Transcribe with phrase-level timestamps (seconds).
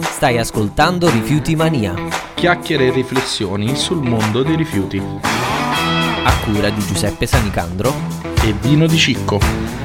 [0.00, 1.94] Stai ascoltando Rifiuti Mania,
[2.34, 4.98] Chiacchiere e riflessioni sul mondo dei rifiuti.
[5.00, 7.92] a cura di Giuseppe Sanicandro
[8.42, 9.83] E Dino di Cicco.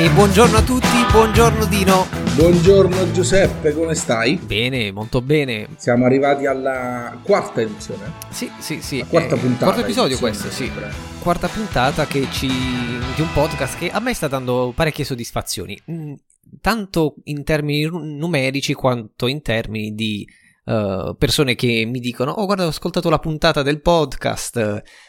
[0.00, 2.06] E buongiorno a tutti, buongiorno Dino.
[2.34, 4.36] Buongiorno Giuseppe, come stai?
[4.36, 5.68] Bene, molto bene.
[5.76, 8.10] Siamo arrivati alla quarta edizione.
[8.30, 9.00] Sì, sì, sì.
[9.00, 10.72] La quarta puntata, Quarto episodio questo, sì.
[11.18, 12.46] Quarta puntata che ci...
[12.46, 15.78] di un podcast che a me sta dando parecchie soddisfazioni.
[15.90, 16.14] Mm,
[16.62, 20.26] Tanto in termini numerici quanto in termini di
[20.70, 24.56] eh, persone che mi dicono oh guarda ho ascoltato la puntata del podcast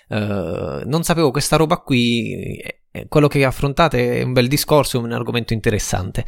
[0.07, 4.99] eh, non sapevo questa roba qui eh, eh, quello che affrontate è un bel discorso
[4.99, 6.25] un argomento interessante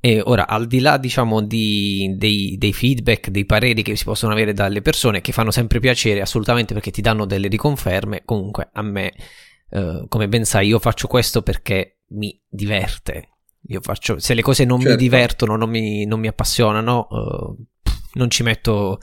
[0.00, 4.32] e ora, al di là, diciamo, di- dei, dei feedback, dei pareri che si possono
[4.32, 8.82] avere dalle persone, che fanno sempre piacere assolutamente perché ti danno delle riconferme, comunque a
[8.82, 9.12] me,
[9.70, 13.30] eh, come ben sai, io faccio questo perché mi diverte.
[13.68, 14.98] Io faccio, se le cose non mi Certo.
[14.98, 19.00] divertono, non mi, non mi appassionano, eh, non ci metto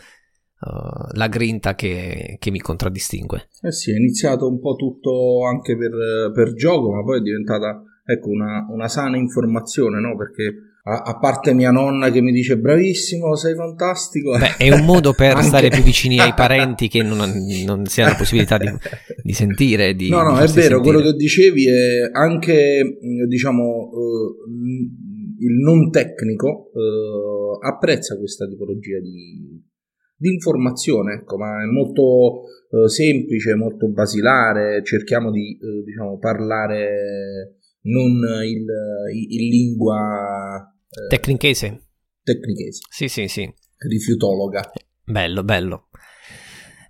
[0.63, 3.49] eh, la grinta che, che mi contraddistingue.
[3.61, 7.83] Eh sì, è iniziato un po' tutto anche per, per gioco, ma poi è diventata
[8.05, 10.15] ecco, una, una sana informazione, no?
[10.15, 10.53] Perché
[10.85, 14.37] a, parte mia nonna che mi dice bravissimo, sei fantastico.
[14.37, 17.19] Beh, è un modo per Anche- stare più vicini ai parenti che non,
[17.65, 18.69] non si ha la possibilità di,
[19.21, 19.95] di sentire.
[19.95, 20.79] Di, no, no, di è vero, sentire.
[20.81, 28.99] quello che dicevi è anche, mh, diciamo, eh, il non tecnico eh, apprezza questa tipologia
[28.99, 29.61] di,
[30.23, 37.57] di informazione, ecco, ma è molto eh, semplice, molto basilare, cerchiamo di, eh, diciamo, parlare
[37.83, 38.11] non
[38.45, 38.65] il,
[39.11, 41.87] in lingua eh, Tecnichese.
[42.23, 43.53] tecnichese, Sì, sì, sì.
[43.89, 44.61] rifiutologa.
[45.03, 45.89] Bello, bello.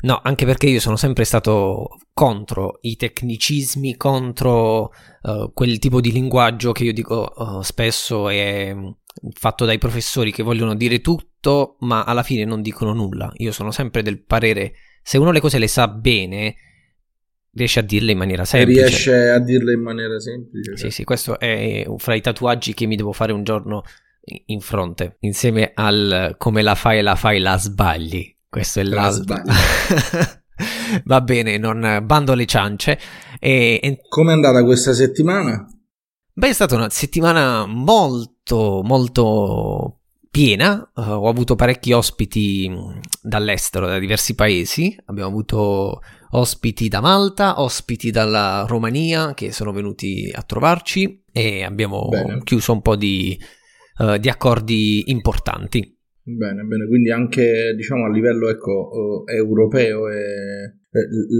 [0.01, 4.91] No, anche perché io sono sempre stato contro i tecnicismi, contro
[5.23, 8.89] eh, quel tipo di linguaggio che io dico eh, spesso è mm,
[9.31, 11.31] fatto dai professori che vogliono dire tutto,
[11.79, 13.31] ma alla fine non dicono nulla.
[13.37, 16.55] Io sono sempre del parere, se uno le cose le sa bene,
[17.51, 18.87] riesce a dirle in maniera semplice.
[18.87, 20.77] Riesce a dirle in maniera semplice.
[20.77, 23.83] Sì, sì, questo è fra i tatuaggi che mi devo fare un giorno
[24.45, 28.35] in fronte, insieme al come la fai, la fai, la sbagli.
[28.47, 29.49] Questo è La sbagli.
[31.05, 32.99] Va bene, non bando le ciance.
[33.39, 35.67] E, e- Come è andata questa settimana?
[36.35, 39.99] beh, è stata una settimana molto, molto
[40.33, 40.91] piena.
[40.97, 44.97] Eh, ho avuto parecchi ospiti mh, dall'estero, da diversi paesi.
[45.05, 46.01] Abbiamo avuto
[46.31, 52.41] ospiti da Malta, ospiti dalla Romania che sono venuti a trovarci e abbiamo Bene.
[52.43, 53.37] chiuso un po' di,
[53.99, 55.99] eh, di accordi importanti.
[56.25, 60.79] Bene, bene, quindi anche diciamo a livello ecco, eh, europeo e,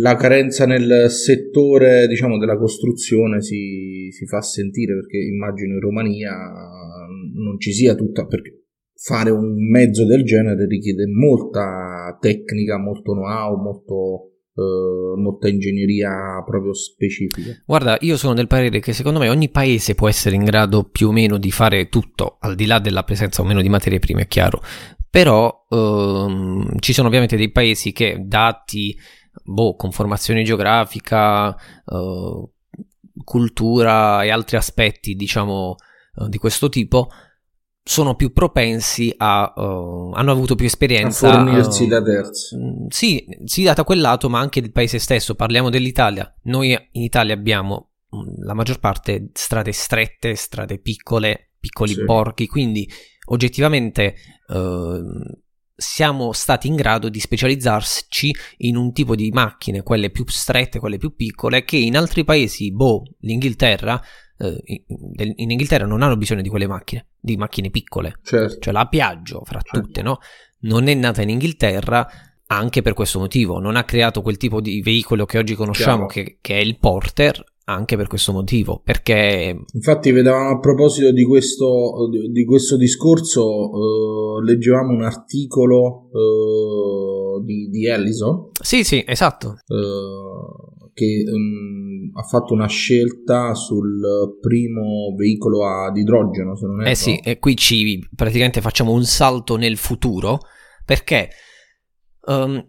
[0.01, 6.31] la carenza nel settore diciamo della costruzione si, si fa sentire perché immagino in Romania
[7.35, 8.62] non ci sia tutta perché
[9.03, 16.73] fare un mezzo del genere richiede molta tecnica, molto know-how, molto, eh, molta ingegneria proprio
[16.73, 17.51] specifica.
[17.65, 21.09] Guarda, io sono del parere che secondo me ogni paese può essere in grado più
[21.09, 24.21] o meno di fare tutto, al di là della presenza o meno di materie prime,
[24.21, 24.61] è chiaro.
[25.09, 28.97] Però ehm, ci sono ovviamente dei paesi che, dati
[29.43, 32.49] boh, conformazione geografica, eh,
[33.21, 35.75] cultura e altri aspetti, diciamo,
[36.15, 37.09] eh, di questo tipo,
[37.83, 39.53] sono più propensi a...
[39.55, 41.29] eh, hanno avuto più A esperienza.
[41.29, 42.55] fornirsi eh, da terzi.
[42.55, 45.35] Mm, Sì, sì, da quel lato, ma anche del paese stesso.
[45.35, 46.33] Parliamo dell'Italia.
[46.43, 52.03] Noi in Italia abbiamo mm, la maggior parte strade strette, strade piccole, piccoli Sì.
[52.03, 52.89] borghi, quindi
[53.25, 54.15] oggettivamente
[54.47, 55.01] eh,
[55.75, 60.97] siamo stati in grado di specializzarci in un tipo di macchine, quelle più strette, quelle
[60.97, 64.01] più piccole, che in altri paesi, boh, l'Inghilterra,
[64.45, 68.19] in Inghilterra non hanno bisogno di quelle macchine, di macchine piccole.
[68.23, 68.59] Certo.
[68.59, 69.81] Cioè la Piaggio, fra Certo.
[69.81, 70.19] tutte, no?
[70.61, 72.07] Non è nata in Inghilterra
[72.47, 76.37] anche per questo motivo, non ha creato quel tipo di veicolo che oggi conosciamo, che,
[76.39, 82.09] che è il Porter, anche per questo motivo, perché Infatti, vedevamo a proposito di questo,
[82.31, 90.82] di questo discorso, eh, leggevamo un articolo eh, di, di Ellison sì, sì, esatto, eh,
[90.93, 96.95] che mm, ha fatto una scelta sul primo veicolo ad idrogeno, se non è Eh
[96.95, 100.39] sì, e qui ci praticamente facciamo un salto nel futuro
[100.85, 101.29] perché
[102.27, 102.67] ehm,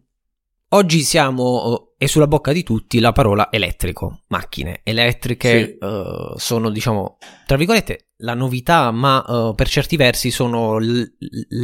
[0.71, 5.85] oggi siamo, è sulla bocca di tutti la parola elettrico, macchine elettriche Sì.
[5.85, 11.12] eh, sono diciamo, tra virgolette, la novità, ma eh, per certi versi sono l-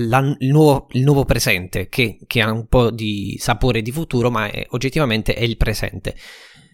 [0.09, 4.31] la- il, nuovo, il nuovo presente che, che ha un po' di sapore di futuro,
[4.31, 6.15] ma è- oggettivamente è il presente.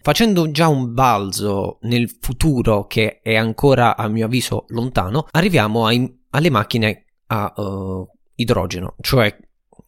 [0.07, 6.23] Facendo già un balzo nel futuro che è ancora a mio avviso lontano, arriviamo ai-
[6.29, 9.37] alle macchine a eh, idrogeno, cioè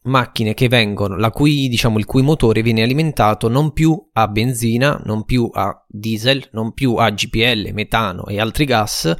[0.02, 5.00] macchine che vengono, la cui, diciamo, il cui motore viene alimentato non più a benzina,
[5.06, 9.16] non più a diesel, non più a GPL, metano e altri gas,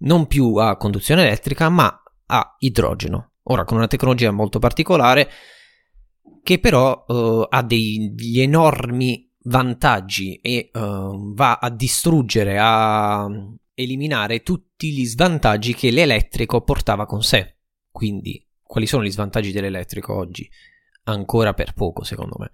[0.00, 3.30] non più a conduzione elettrica, ma a idrogeno.
[3.44, 5.26] Ora con una tecnologia molto particolare
[6.42, 13.28] che però eh, ha degli enormi vantaggi e eh, va a distruggere, a
[13.74, 17.56] eliminare tutti gli svantaggi che l'elettrico portava con sé.
[17.90, 20.48] Quindi, quali sono gli svantaggi dell'elettrico oggi?
[21.04, 22.50] Ancora per poco, secondo me.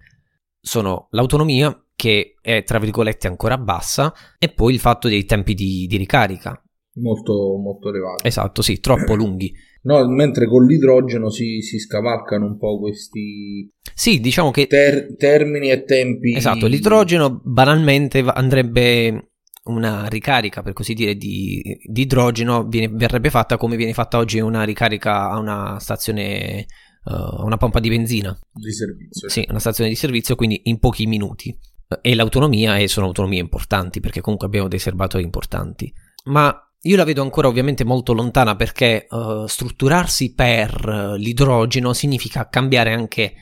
[0.59, 5.87] Sono l'autonomia, che è tra virgolette ancora bassa, e poi il fatto dei tempi di,
[5.87, 6.61] di ricarica.
[6.95, 8.23] molto, molto elevato.
[8.23, 9.53] Esatto, sì, troppo lunghi.
[9.83, 15.71] No, mentre con l'idrogeno si, si scavalcano un po' questi Sì, diciamo che ter- termini
[15.71, 16.35] e tempi.
[16.35, 19.31] Esatto, l'idrogeno banalmente andrebbe
[19.63, 24.39] una ricarica, per così dire, di, di idrogeno viene- verrebbe fatta come viene fatta oggi
[24.39, 26.65] una ricarica a una stazione, eh,
[27.03, 28.37] a una pompa di benzina.
[28.53, 29.29] di servizio.
[29.29, 31.49] Sì, una stazione di servizio, quindi in pochi minuti.
[31.87, 35.91] Eh, E l'autonomia, e sono autonomie importanti, perché comunque abbiamo dei serbatoi importanti.
[36.25, 42.49] Ma io la vedo ancora ovviamente molto lontana perché eh, strutturarsi per eh, l'idrogeno significa
[42.49, 43.33] cambiare anche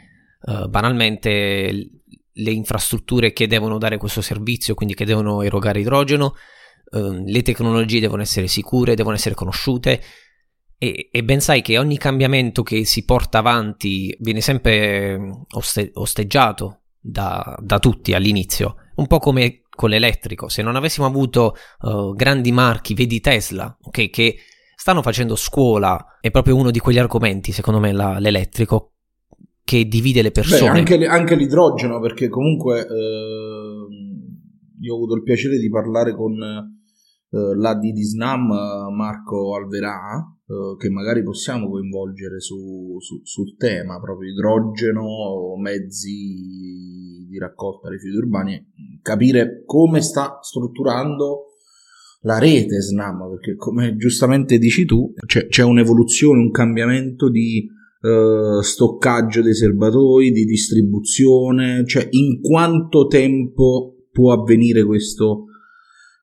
[0.41, 1.89] eh, banalmente
[2.31, 6.35] le infrastrutture che devono dare questo servizio, quindi che devono erogare idrogeno,
[6.91, 10.01] ehm, le tecnologie devono essere sicure, devono essere conosciute
[10.77, 15.91] e, e ben sai che ogni cambiamento che si porta avanti viene sempre mm, oste-
[15.93, 22.11] osteggiato da, da tutti all'inizio, un po' come con l'elettrico, se non avessimo avuto eh,
[22.13, 24.35] grandi marchi, vedi Tesla, ok, che
[24.75, 28.95] stanno facendo scuola, è proprio uno di quegli argomenti, secondo me, la- l'elettrico,
[29.63, 30.79] che divide le Beh, persone.
[30.79, 33.87] anche, anche l'idrogeno, perché comunque ehm,
[34.81, 36.33] io ho avuto il piacere di parlare con
[37.31, 43.55] eh, l'AD di SNAM eh, Marco Alverà, eh, che magari possiamo coinvolgere su- su- sul
[43.55, 48.65] tema proprio idrogeno, mezzi di raccolta rifiuti urbani,
[49.01, 51.45] capire come sta strutturando
[52.21, 57.65] la rete SNAM, perché come giustamente dici tu, c'è, c'è un'evoluzione, un cambiamento di
[58.01, 65.45] eh, stoccaggio dei serbatoi, di distribuzione, cioè in quanto tempo può avvenire questo,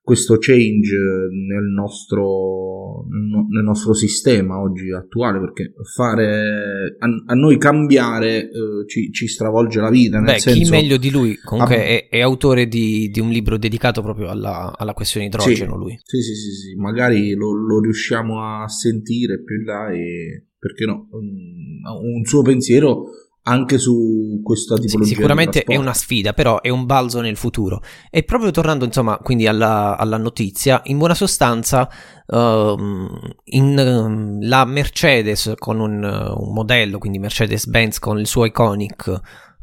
[0.06, 0.94] questo change
[1.32, 3.04] nel nostro,
[3.50, 8.50] nel nostro sistema oggi attuale, perché fare a, a noi cambiare eh,
[8.86, 10.18] ci, ci stravolge la vita.
[10.18, 11.36] Nel Beh, senso, chi meglio di lui?
[11.42, 11.82] Comunque Ah.
[11.88, 15.78] è, è autore di, di un libro dedicato proprio alla, alla questione idrogeno, Sì.
[15.78, 15.98] lui.
[16.04, 20.84] Sì, sì, sì, sì, magari lo, lo riusciamo a sentire più in là e perché
[20.84, 23.06] no, un suo pensiero
[23.48, 25.08] anche su questa Sì, tipologia.
[25.08, 27.80] di sicuramente è una sfida, però è un balzo nel futuro.
[28.10, 31.88] E proprio tornando, insomma, quindi alla, alla notizia, in buona sostanza,
[32.26, 38.44] ehm, in, ehm, la Mercedes con un, eh, un modello, quindi Mercedes-Benz con il suo
[38.46, 39.08] Iconic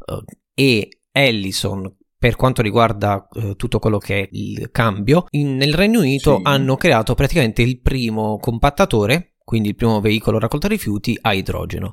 [0.06, 0.24] eh,
[0.54, 5.98] e Ellison per quanto riguarda eh, tutto quello che è il cambio, in- nel Regno
[5.98, 6.42] Unito Sì.
[6.44, 11.92] hanno creato praticamente il primo compattatore, quindi il primo veicolo raccolta rifiuti a idrogeno.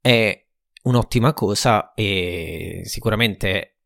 [0.00, 0.46] È
[0.88, 3.76] un'ottima cosa e sicuramente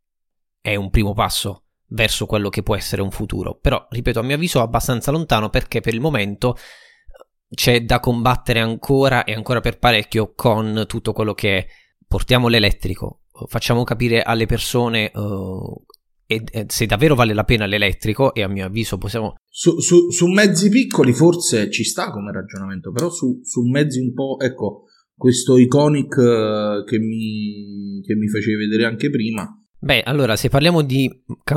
[0.60, 3.58] è un primo passo verso quello che può essere un futuro.
[3.60, 8.00] Però, ripeto, a mio avviso è abbastanza lontano perché per il momento eh, c'è da
[8.00, 11.66] combattere ancora e ancora per parecchio con tutto quello che è
[12.06, 15.82] portiamo l'elettrico, facciamo capire alle persone eh,
[16.26, 20.10] e- e se davvero vale la pena l'elettrico e a mio avviso possiamo Su, su-
[20.10, 24.84] su mezzi piccoli forse ci sta come ragionamento, però su, su mezzi un po', ecco,
[25.22, 29.48] questo iconic eh, che mi, che mi facevi vedere anche prima.
[29.78, 31.08] Beh, allora, se parliamo di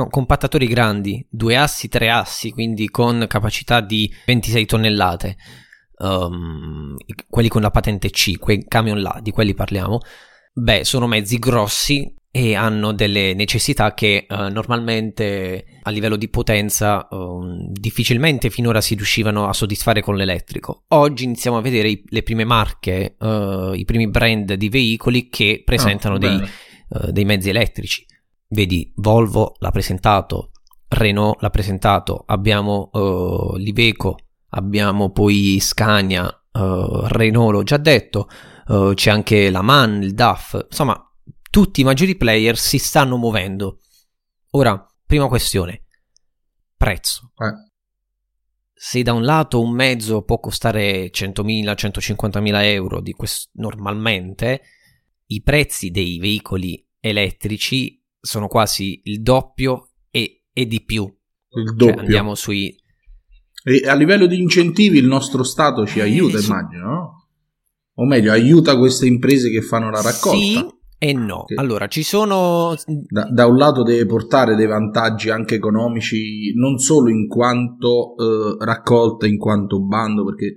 [0.08, 5.36] compattatori grandi, due assi, tre assi, quindi con capacità di 26 tonnellate,
[5.98, 6.94] um,
[7.28, 9.98] quelli con la patente C, quei camion là, di quelli parliamo,
[10.56, 17.08] beh, sono mezzi grossi e hanno delle necessità che uh, normalmente a livello di potenza
[17.10, 20.84] uh, difficilmente finora si riuscivano a soddisfare con l'elettrico.
[20.88, 25.62] Oggi iniziamo a vedere i, le prime marche, uh, i primi brand di veicoli che
[25.64, 28.04] presentano oh, dei, eh, dei, mezzi elettrici.
[28.48, 30.52] Vedi, Volvo l'ha presentato,
[30.88, 32.90] Renault l'ha presentato, abbiamo
[33.56, 34.16] l'Iveco,
[34.50, 38.28] abbiamo poi Scania, Renault l'ho già detto,
[38.66, 41.00] c'è anche la MAN, il DAF, insomma
[41.50, 43.80] tutti i maggiori player si stanno muovendo.
[44.50, 45.84] Ora, prima questione,
[46.76, 47.32] prezzo.
[47.38, 47.72] Eh.
[48.74, 54.60] Se da un lato un mezzo può costare 100.000, 150.000 euro di quest- normalmente,
[55.28, 61.04] i prezzi dei veicoli elettrici sono quasi il doppio e, e di più.
[61.04, 61.94] Il cioè, doppio.
[61.94, 62.76] Cioè, andiamo sui...
[63.64, 67.15] E a livello di incentivi il nostro Stato ci aiuta, eh, immagino, no?
[67.98, 70.36] O meglio, aiuta queste imprese che fanno la raccolta.
[70.36, 70.66] Sì,
[70.98, 72.74] e no, che allora ci sono...
[73.08, 78.64] Da, da, un lato deve portare dei vantaggi anche economici, non solo in quanto eh,
[78.64, 80.54] raccolta, in quanto bando, perché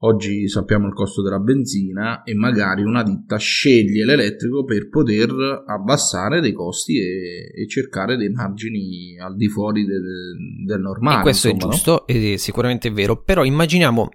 [0.00, 5.30] oggi sappiamo il costo della benzina e magari una ditta sceglie l'elettrico per poter
[5.66, 11.20] abbassare dei costi e, e cercare dei margini al di fuori de, de, del normale.
[11.20, 12.14] E questo insomma, è giusto, no?
[12.14, 14.08] è sicuramente vero, però immaginiamo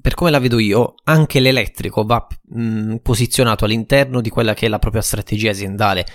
[0.00, 4.66] per come la vedo io, anche l'elettrico va mh, mm, posizionato all'interno di quella che
[4.66, 6.06] è la propria strategia aziendale,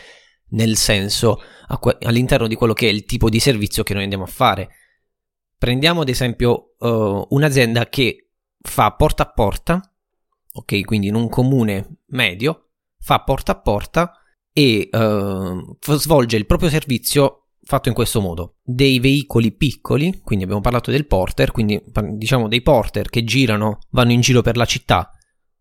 [0.49, 1.41] nel senso
[1.79, 4.69] que- all'interno di quello che è il tipo di servizio che noi andiamo a fare.
[5.57, 9.93] Prendiamo ad esempio uh, un'azienda che fa porta a porta,
[10.51, 14.13] ok, quindi in un comune medio, fa porta a porta
[14.51, 18.57] e uh, svolge il proprio servizio fatto in questo modo.
[18.63, 21.81] Dei veicoli piccoli, quindi abbiamo parlato del porter, quindi
[22.13, 25.11] diciamo dei porter che girano, vanno in giro per la città,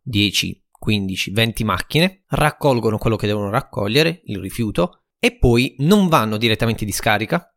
[0.02, 6.36] 10, 15, 20 macchine, raccolgono quello che devono raccogliere, il rifiuto, e poi non vanno
[6.36, 7.50] direttamente di scarica,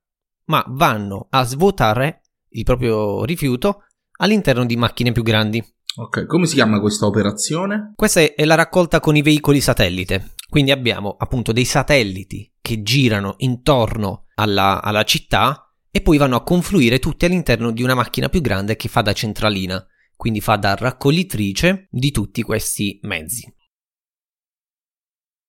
[0.46, 3.84] ma vanno a svuotare il proprio rifiuto
[4.20, 5.62] all'interno di macchine più grandi.
[5.98, 7.92] Ok, come si chiama questa operazione?
[7.96, 10.36] Questa è la raccolta con i veicoli satellite.
[10.50, 16.44] Quindi abbiamo appunto dei satelliti che girano intorno alla, alla città e poi vanno a
[16.44, 19.86] confluire tutti all'interno di una macchina più grande che fa da centralina,
[20.16, 23.56] quindi fa da raccoglitrice di tutti questi mezzi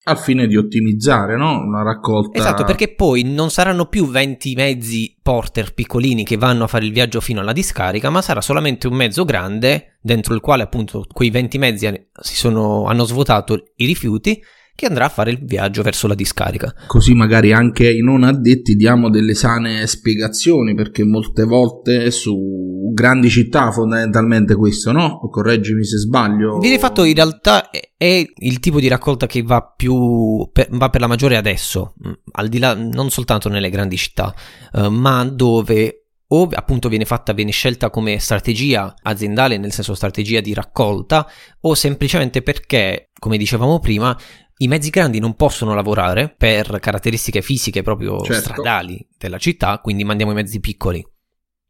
[0.09, 1.59] al fine di ottimizzare no?
[1.59, 2.39] una raccolta.
[2.39, 6.93] Esatto, perché poi non saranno più 20 mezzi porter piccolini che vanno a fare il
[6.93, 11.31] viaggio fino alla discarica, ma sarà solamente un mezzo grande dentro il quale appunto quei
[11.31, 14.43] 20 mezzi sono, hanno svuotato i rifiuti
[14.79, 16.73] che andrà a fare il viaggio verso la discarica.
[16.87, 23.29] Così magari anche ai non addetti diamo delle sane spiegazioni, perché molte volte su grandi
[23.29, 25.19] città fondamentalmente questo, no?
[25.19, 26.61] Correggimi se sbaglio.
[26.61, 31.01] Di fatto in realtà è il tipo di raccolta che va più per, va per
[31.01, 34.33] la maggiore adesso, mm, al di là non soltanto nelle grandi città,
[34.75, 40.41] uh, ma dove o appunto viene fatta, viene scelta come strategia aziendale, nel senso strategia
[40.41, 41.27] di raccolta,
[41.63, 44.17] o semplicemente perché, come dicevamo prima,
[44.59, 48.41] i mezzi grandi non possono lavorare per caratteristiche fisiche proprio certo.
[48.41, 51.05] stradali della città, quindi mandiamo i mezzi piccoli.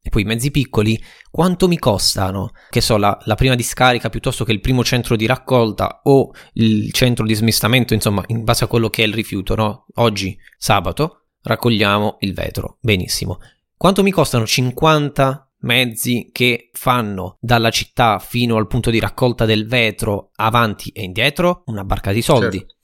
[0.00, 0.98] E poi i mezzi piccoli,
[1.30, 2.52] quanto mi costano?
[2.70, 6.90] Che so, la, la, prima discarica piuttosto che il primo centro di raccolta o il
[6.92, 9.86] centro di smistamento, insomma, in base a quello che è il rifiuto, no?
[9.96, 12.78] Oggi, sabato, raccogliamo il vetro.
[12.80, 13.38] Benissimo.
[13.76, 19.66] Quanto mi costano 50 mezzi che fanno dalla città fino al punto di raccolta del
[19.66, 21.64] vetro avanti e indietro?
[21.66, 22.58] Una barca di soldi.
[22.58, 22.76] Certo.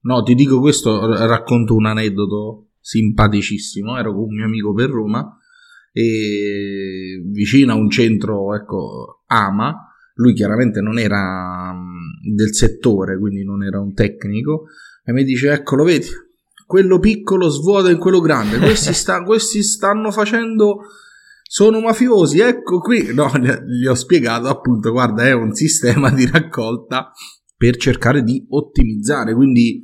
[0.00, 3.98] No, ti dico questo, racconto un aneddoto simpaticissimo.
[3.98, 5.36] Ero con un mio amico per Roma
[5.92, 9.84] e vicino a un centro, ecco, Ama.
[10.14, 14.66] Lui chiaramente non era mm, del settore, quindi non era un tecnico.
[15.04, 16.06] E mi dice: Ecco, lo vedi,
[16.66, 18.58] quello piccolo svuota in quello grande.
[18.58, 20.80] Questi, sta, questi stanno facendo.
[21.42, 23.14] Sono mafiosi, ecco qui.
[23.14, 27.12] No, gli ho spiegato appunto: guarda, è un sistema di raccolta
[27.58, 29.34] per cercare di ottimizzare.
[29.34, 29.82] Quindi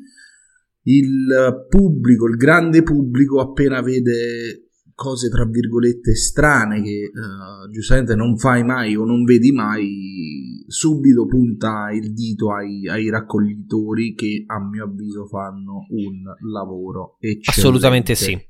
[0.83, 8.39] il pubblico, il grande pubblico, appena vede cose tra virgolette strane che uh, giustamente non
[8.39, 14.65] fai mai o non vedi mai, subito punta il dito ai, ai raccoglitori che a
[14.65, 17.51] mio avviso fanno un lavoro eccellente.
[17.51, 18.41] Assolutamente sì.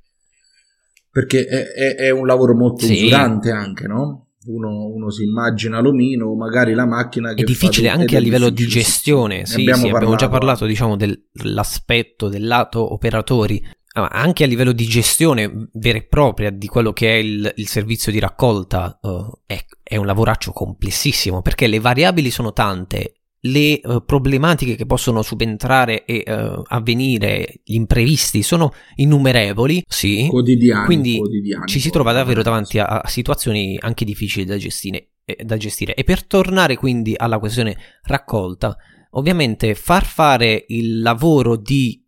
[1.11, 3.04] Perché è, è, è un lavoro molto sì.
[3.04, 4.34] usurante anche, no?
[4.47, 8.67] Uno, uno, si immagina l'omino, magari la macchina che è difficile anche a livello di
[8.67, 9.47] gestione.
[9.47, 14.73] Sì, abbiamo, sì, abbiamo già parlato diciamo, dell'aspetto del lato operatori, ma anche a livello
[14.73, 18.99] di gestione vera e propria di quello che è il, il servizio di raccolta.
[19.01, 24.87] Uh, è, è un lavoraccio complessissimo perché le variabili sono tante le uh, problematiche che
[24.87, 30.27] possono subentrare e uh, avvenire, gli imprevisti, sono innumerevoli, sì.
[30.29, 30.85] Quotidiani.
[30.87, 35.45] Quindi quotidiani, ci si trova davvero davanti a, a situazioni anche difficili da gestire, eh,
[35.45, 35.95] da gestire.
[35.95, 38.77] E per tornare quindi alla questione raccolta,
[39.11, 42.03] ovviamente far fare il lavoro di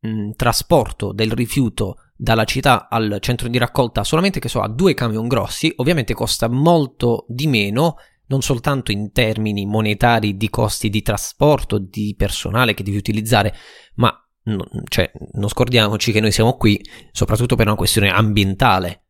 [0.00, 4.94] mh, trasporto del rifiuto dalla città al centro di raccolta solamente che so a due
[4.94, 7.96] camion grossi, ovviamente costa molto di meno
[8.30, 13.54] non soltanto in termini monetari di costi di trasporto, di personale che devi utilizzare,
[13.96, 14.12] ma
[14.44, 19.04] no, cioè, non scordiamoci che noi siamo qui soprattutto per una questione ambientale,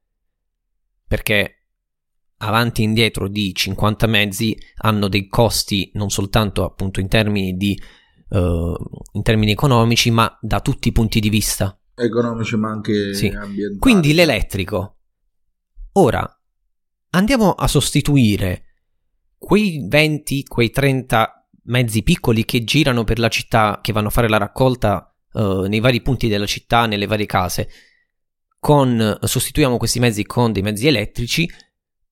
[1.07, 1.67] perché
[2.39, 7.79] avanti e indietro di 50 mezzi hanno dei costi non soltanto appunto in termini, di,
[8.31, 8.75] uh,
[9.12, 11.79] in termini economici, ma da tutti i punti di vista.
[11.95, 13.27] Economici ma anche sì.
[13.27, 13.79] ambientali.
[13.79, 14.97] Quindi l'elettrico.
[15.93, 16.27] Ora
[17.11, 18.65] andiamo a sostituire
[19.50, 24.28] quei 20, quei 30 mezzi piccoli che girano per la città, che vanno a fare
[24.28, 27.69] la raccolta uh, nei vari punti della città, nelle varie case,
[28.61, 31.50] con, sostituiamo questi mezzi con dei mezzi elettrici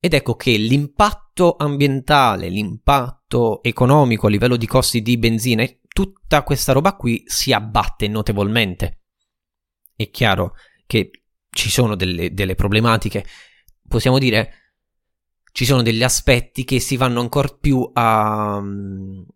[0.01, 6.73] ed ecco che l'impatto ambientale, l'impatto economico a livello di costi di benzina, tutta questa
[6.73, 9.03] roba qui si abbatte notevolmente.
[9.95, 10.55] È chiaro
[10.87, 11.11] che
[11.51, 13.25] ci sono delle, delle problematiche,
[13.87, 14.58] possiamo dire
[15.53, 18.57] ci sono degli aspetti che si vanno ancora più a...
[18.57, 19.27] Um,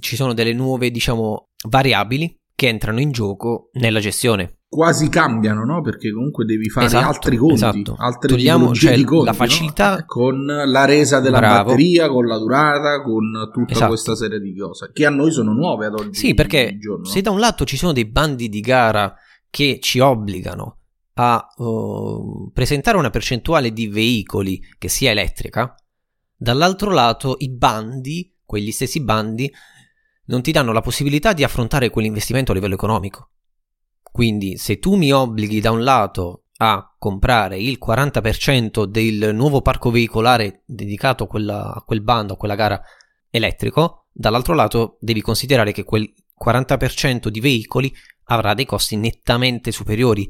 [0.00, 4.56] ci sono delle nuove, diciamo, variabili che entrano in gioco nella gestione.
[4.68, 5.80] Quasi cambiano, no?
[5.80, 7.94] Perché comunque devi fare esatto, altri conti, esatto.
[7.98, 10.04] altre Togliamo, cioè, di conti, la facilità no?
[10.06, 11.70] con la resa della Bravo.
[11.70, 13.88] batteria, con la durata, con tutta Esatto.
[13.88, 16.18] questa serie di cose che a noi sono nuove ad oggi.
[16.18, 17.10] Sì, perché giorno, no?
[17.10, 19.14] se da un lato ci sono dei bandi di gara
[19.48, 20.78] che ci obbligano
[21.18, 25.74] a uh, presentare una percentuale di veicoli che sia elettrica,
[26.34, 29.50] dall'altro lato i bandi, quegli stessi bandi,
[30.26, 33.30] non ti danno la possibilità di affrontare quell'investimento a livello economico.
[34.02, 39.90] Quindi se tu mi obblighi da un lato a comprare il 40% del nuovo parco
[39.90, 42.80] veicolare dedicato a, quella, a quel bando, a quella gara
[43.30, 46.10] elettrico, dall'altro lato devi considerare che quel
[46.42, 50.28] 40% di veicoli avrà dei costi nettamente superiori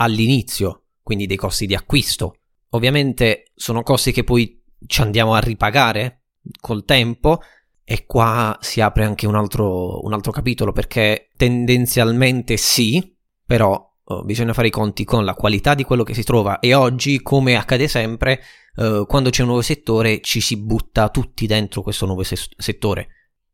[0.00, 2.36] all'inizio, quindi dei costi di acquisto.
[2.70, 6.24] Ovviamente sono costi che poi ci andiamo a ripagare
[6.60, 7.40] col tempo
[7.84, 14.22] e qua si apre anche un altro, un altro capitolo perché tendenzialmente sì, però eh,
[14.24, 17.56] bisogna fare i conti con la qualità di quello che si trova e oggi, come
[17.56, 18.40] accade sempre,
[18.76, 23.08] eh, quando c'è un nuovo settore ci si butta tutti dentro questo nuovo ses- settore.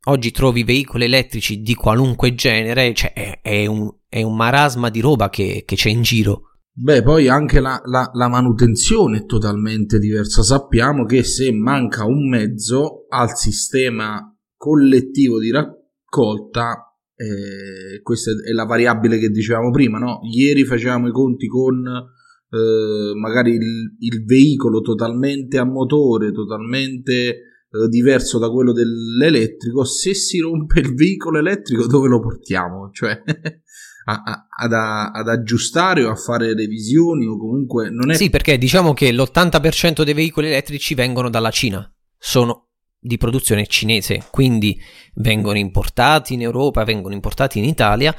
[0.09, 5.01] Oggi trovi veicoli elettrici di qualunque genere, cioè è, è un, è un marasma di
[5.01, 6.43] roba che, che c'è in giro.
[6.71, 10.43] Beh, poi anche la, la- la manutenzione è totalmente diversa.
[10.43, 18.65] Sappiamo che se manca un mezzo al sistema collettivo di raccolta, eh, questa è la
[18.65, 20.19] variabile che dicevamo prima, no?
[20.31, 27.41] Ieri facevamo i conti con eh, magari il, il veicolo totalmente a motore, totalmente
[27.87, 29.83] diverso da quello dell'elettrico.
[29.83, 32.89] Se si rompe il veicolo elettrico, dove lo portiamo?
[32.91, 33.21] Cioè.
[34.05, 38.29] a- a- ad, a- ad aggiustare o a fare revisioni o comunque non è Sì,
[38.29, 44.79] perché diciamo che l'80% dei veicoli elettrici vengono dalla Cina, sono di produzione cinese, quindi
[45.15, 48.15] vengono importati in Europa, vengono importati in Italia,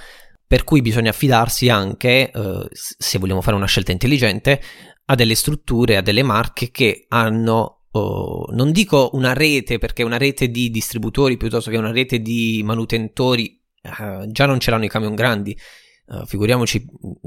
[0.46, 4.60] per cui bisogna affidarsi anche, eh, se vogliamo fare una scelta intelligente,
[5.06, 10.18] a delle strutture, a delle marche che hanno, oh, non dico una rete, perché una
[10.18, 14.88] rete di distributori piuttosto che una rete di manutentori, eh, già non ce l'hanno i
[14.88, 16.84] camion grandi, eh, figuriamoci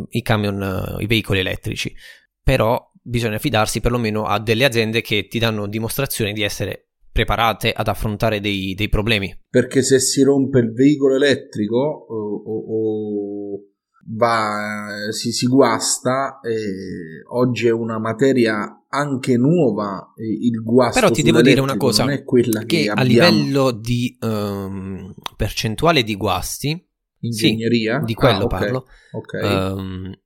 [0.10, 0.62] i camion,
[1.00, 1.94] eh, i veicoli elettrici,
[2.42, 7.88] però bisogna fidarsi perlomeno a delle aziende che ti danno dimostrazione di essere preparate ad
[7.88, 9.38] affrontare dei, dei problemi.
[9.50, 13.60] perché se si rompe il veicolo elettrico o, o- o
[14.08, 16.40] va, si, si guasta
[17.30, 22.14] oggi è una materia anche nuova il guasto Però ti devo dire una cosa, non
[22.14, 26.88] è quella che, che a livello di ehm, percentuale di guasti,
[27.20, 28.00] ingegneria?
[28.04, 29.34] di quello Ah, ok, parlo, ok.
[29.34, 30.20] ehm,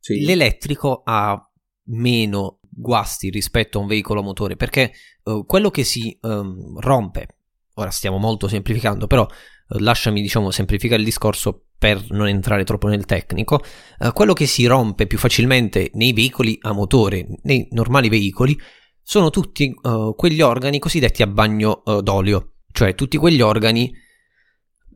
[0.00, 0.24] sì.
[0.24, 1.40] l'elettrico ha
[1.88, 7.28] meno guasti rispetto a un veicolo a motore perché eh, quello che si ehm, rompe,
[7.74, 9.26] ora stiamo molto semplificando, però
[9.68, 13.62] lasciami diciamo semplificare il discorso per non entrare troppo nel tecnico,
[13.98, 18.58] eh, quello che si rompe più facilmente nei veicoli a motore, nei normali veicoli,
[19.02, 23.92] sono tutti uh, quegli organi cosiddetti a bagno uh, d'olio, cioè tutti quegli organi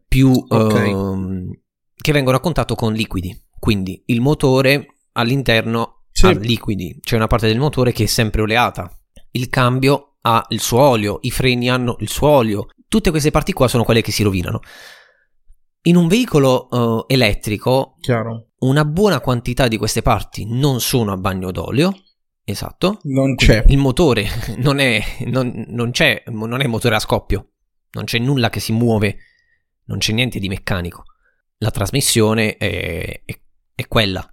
[0.09, 0.93] più okay.
[0.93, 1.49] uh,
[1.95, 3.41] che vengono a contatto con liquidi.
[3.57, 6.27] Quindi il motore all'interno sì.
[6.27, 8.91] ha liquidi, c'è una parte del motore che è sempre oleata.
[9.31, 12.67] Il cambio ha il suo olio, i freni hanno il suo olio.
[12.91, 14.59] Tutte queste parti qua sono quelle che si rovinano.
[15.83, 18.49] In un veicolo uh, elettrico, Chiaro.
[18.63, 21.95] una buona quantità di queste parti non sono a bagno d'olio.
[22.43, 22.99] Esatto.
[23.05, 23.63] Non c'è.
[23.69, 24.27] Il motore
[24.59, 27.53] non è, non, non c'è, non è motore a scoppio.
[27.93, 29.19] Non c'è nulla che si muove.
[29.85, 31.05] Non c'è niente di meccanico.
[31.59, 33.41] La trasmissione è, è,
[33.73, 34.29] è quella.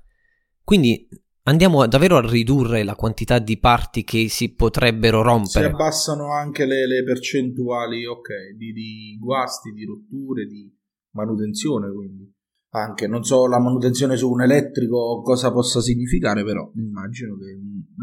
[0.63, 1.07] Quindi
[1.47, 5.67] andiamo davvero a ridurre la quantità di parti che si potrebbero rompere.
[5.67, 10.71] Si abbassano anche le, le percentuali, ok, di, di guasti, di rotture, di
[11.11, 12.31] manutenzione, quindi
[12.69, 17.55] anche non so la manutenzione su un elettrico cosa possa significare, però immagino che è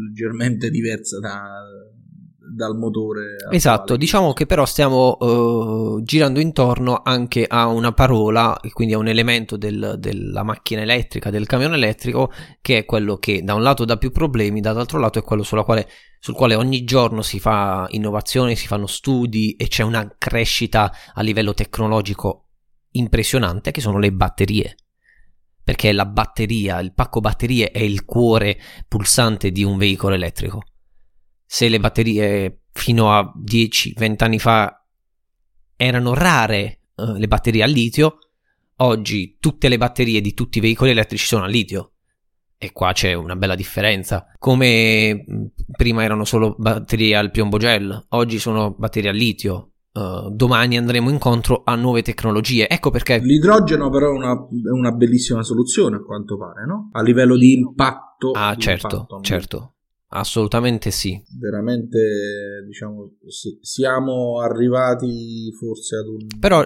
[0.03, 1.39] leggermente diversa da,
[2.55, 3.35] dal motore.
[3.51, 9.07] Esatto, diciamo che però stiamo uh, girando intorno anche a una parola, quindi a un
[9.07, 13.83] elemento del, della macchina elettrica, del camion elettrico, che è quello che da un lato
[13.83, 15.87] dà più problemi, dall'altro lato è quello quale,
[16.19, 21.21] sul quale ogni giorno si fa innovazione, si fanno studi e c'è una crescita a
[21.21, 22.47] livello tecnologico
[22.91, 24.75] impressionante che sono le batterie.
[25.61, 30.61] Perché la batteria, il pacco batterie è il cuore pulsante di un veicolo elettrico.
[31.45, 34.85] Se le batterie fino a 10-20 anni fa
[35.75, 38.17] erano rare uh, le batterie al litio,
[38.77, 41.91] oggi tutte le batterie di tutti i veicoli elettrici sono al litio.
[42.57, 44.27] E qua c'è una bella differenza.
[44.39, 45.25] Come
[45.71, 49.71] prima erano solo batterie al piombo gel, oggi sono batterie al litio.
[49.95, 52.67] Uh, domani andremo incontro a nuove tecnologie.
[52.67, 53.19] Ecco perché.
[53.19, 56.89] L'idrogeno, però, è una, è una bellissima soluzione a quanto pare, no?
[56.91, 58.31] A livello di impatto.
[58.31, 59.74] Ah, di certo, impatto, certo.
[60.17, 61.21] Assolutamente sì.
[61.39, 66.27] Veramente, diciamo, sì, siamo arrivati forse ad un.
[66.39, 66.63] Però,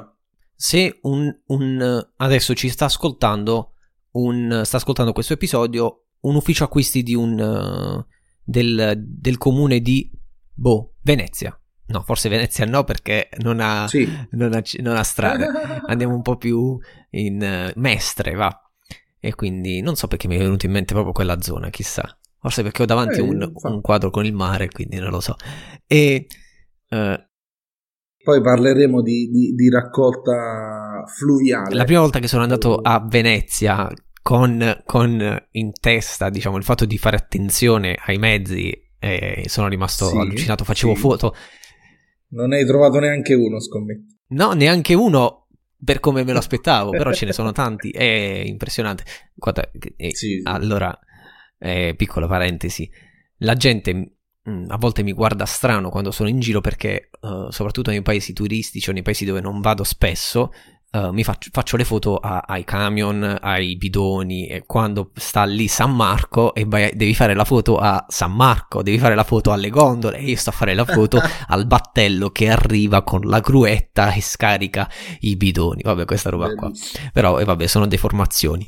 [0.56, 2.08] se un, un.
[2.18, 3.74] Adesso ci sta ascoltando.
[4.12, 6.06] Un, sta ascoltando questo episodio.
[6.22, 8.06] Un ufficio acquisti di un.
[8.44, 10.12] Del, del comune di.
[10.54, 11.60] Boh, Venezia
[11.90, 14.08] No, forse Venezia no perché non ha, sì.
[14.32, 15.48] non ha, non ha strade.
[15.88, 16.78] Andiamo un po' più
[17.12, 18.56] in uh, Mestre, va.
[19.20, 22.16] E quindi non so perché mi è venuto in mente proprio quella zona, chissà.
[22.40, 25.36] Forse perché ho davanti eh, un, un, quadro con il mare, quindi non lo so.
[25.86, 26.28] E...
[26.90, 27.28] Uh,
[28.24, 31.76] poi parleremo di, di, di, raccolta fluviale.
[31.76, 33.90] La prima volta che sono andato a Venezia
[34.22, 40.08] con, con in testa, diciamo, il fatto di fare attenzione ai mezzi, eh, sono rimasto
[40.08, 40.64] sì, allucinato.
[40.64, 41.00] Facevo sì.
[41.00, 41.34] foto
[42.30, 44.16] non hai trovato neanche uno, scommetto.
[44.30, 45.48] No, neanche uno
[45.84, 49.04] per come me lo aspettavo, però ce ne sono tanti, è impressionante.
[49.34, 50.42] Guarda, eh, sì.
[50.44, 50.98] allora,
[51.60, 52.90] eh, piccola parentesi,
[53.40, 54.18] la gente
[54.50, 58.34] mm, a volte mi guarda strano quando sono in giro perché, uh, soprattutto nei paesi
[58.34, 60.52] turistici o nei paesi dove non vado spesso,
[60.92, 65.68] Uh, mi faccio, faccio, le foto a, ai camion, ai bidoni e quando sta lì
[65.68, 69.52] San Marco e vai, devi fare la foto a San Marco, devi fare la foto
[69.52, 73.40] alle gondole e io sto a fare la foto al battello che arriva con la
[73.40, 75.84] gruetta e scarica i bidoni.
[75.84, 76.72] Vabbè, questa roba qua.
[77.14, 78.68] Però, eh, vabbè, sono deformazioni.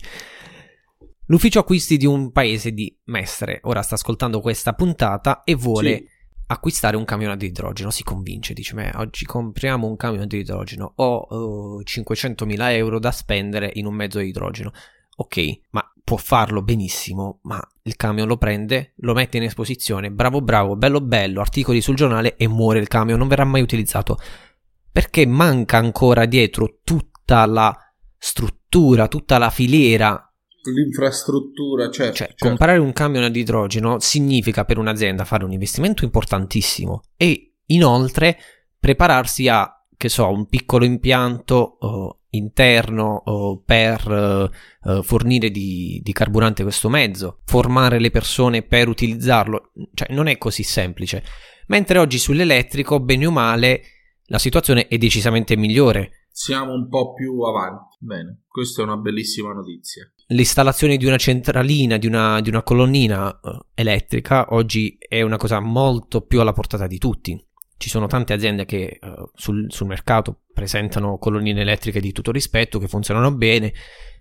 [1.31, 3.61] L'ufficio acquisti di un paese di Mestre.
[3.63, 6.07] Ora sta ascoltando questa puntata e vuole sì.
[6.47, 10.91] acquistare un camion ad idrogeno, si convince, dice, ma oggi compriamo un camion ad idrogeno,
[10.93, 14.73] ho uh, 500.000 euro da spendere in un mezzo di idrogeno.
[15.15, 20.41] Ok, ma può farlo benissimo, ma il camion lo prende, lo mette in esposizione, bravo
[20.41, 24.17] bravo, bello bello, articoli sul giornale e muore il camion, non verrà mai utilizzato.
[24.91, 27.73] Perché manca ancora dietro tutta la
[28.17, 30.25] struttura, tutta la filiera
[30.69, 32.47] L'infrastruttura, certo, cioè, certo.
[32.47, 38.37] comprare un camion ad idrogeno significa per un'azienda fare un investimento importantissimo e inoltre
[38.79, 44.51] prepararsi a, che so, un piccolo impianto uh, interno uh, per
[44.83, 50.37] uh, fornire di, di, carburante questo mezzo, formare le persone per utilizzarlo, cioè non è
[50.37, 51.23] così semplice.
[51.67, 53.81] Mentre oggi sull'elettrico, bene o male,
[54.25, 56.27] la situazione è decisamente migliore.
[56.31, 57.97] Siamo un po' più avanti.
[57.99, 63.39] Bene, questa è una bellissima notizia l'installazione di una centralina, di una, di una colonnina
[63.41, 67.39] uh, elettrica oggi è una cosa molto più alla portata di tutti.
[67.77, 72.79] Ci sono tante aziende che uh, sul, sul, mercato presentano colonnine elettriche di tutto rispetto,
[72.79, 73.73] che funzionano bene,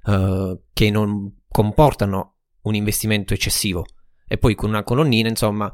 [0.04, 3.84] uh, che non comportano un investimento eccessivo.
[4.26, 5.70] E poi con una colonnina, insomma,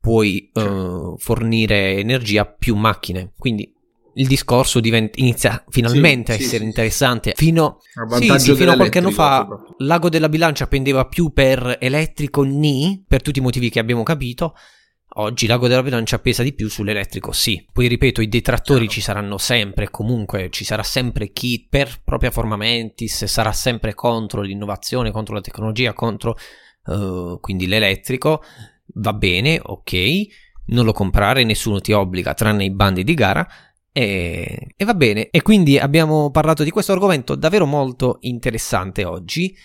[0.00, 1.16] puoi certo.
[1.18, 3.32] fornire energia a più macchine.
[3.36, 3.75] Quindi
[4.18, 7.32] il discorso diventa, inizia finalmente sì, a essere sì, interessante.
[7.36, 9.46] Fino, a, sì, fino a qualche anno fa
[9.78, 14.54] l'ago della bilancia pendeva più per elettrico ni, per tutti i motivi che abbiamo capito.
[15.18, 17.66] Oggi l'ago della bilancia pesa di più sull'elettrico, sì.
[17.72, 18.94] Poi ripeto, i detrattori certo.
[18.94, 24.42] ci saranno sempre, comunque ci sarà sempre chi per propria forma mentis sarà sempre contro
[24.42, 26.36] l'innovazione, contro la tecnologia, contro
[26.86, 28.42] uh, quindi l'elettrico.
[28.94, 29.94] Va bene, ok,
[30.66, 33.46] non lo comprare, nessuno ti obbliga, tranne i bandi di gara.
[33.98, 39.56] E, e va bene, e quindi abbiamo parlato di questo argomento davvero molto interessante oggi.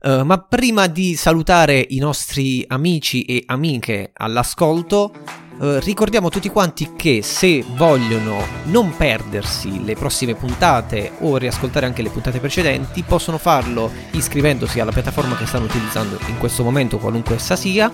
[0.00, 5.10] Uh, ma prima di salutare i nostri amici e amiche all'ascolto,
[5.58, 12.02] uh, ricordiamo tutti quanti che se vogliono non perdersi le prossime puntate o riascoltare anche
[12.02, 17.36] le puntate precedenti, possono farlo iscrivendosi alla piattaforma che stanno utilizzando in questo momento, qualunque
[17.36, 17.90] essa sia,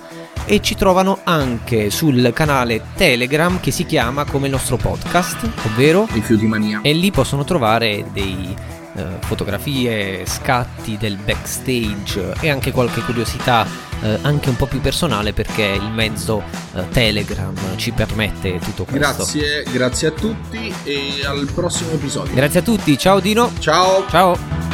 [0.46, 6.06] e ci trovano anche sul canale Telegram che si chiama come il nostro podcast, ovvero
[6.10, 6.80] Rifiuti Mania.
[6.82, 8.54] E lì possono trovare dei
[8.96, 13.66] eh, fotografie, scatti del backstage e anche qualche curiosità
[14.02, 16.42] eh, anche un po' più personale perché il mezzo
[16.74, 18.98] eh, Telegram ci permette tutto questo.
[18.98, 22.34] Grazie, grazie a tutti e al prossimo episodio.
[22.34, 23.50] Grazie a tutti, ciao Dino.
[23.58, 24.04] Ciao.
[24.08, 24.73] Ciao.